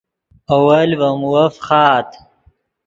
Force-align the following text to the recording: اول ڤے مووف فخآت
اول 0.53 0.89
ڤے 0.99 1.09
مووف 1.21 1.53
فخآت 1.57 2.09